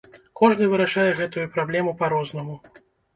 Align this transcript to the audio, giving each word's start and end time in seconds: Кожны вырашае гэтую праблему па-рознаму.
Кожны 0.39 0.69
вырашае 0.71 1.03
гэтую 1.19 1.43
праблему 1.57 1.93
па-рознаму. 1.99 2.57